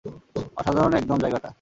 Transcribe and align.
অসাধারণ 0.57 0.93
একদম 0.93 1.17
জায়গাটা। 1.23 1.49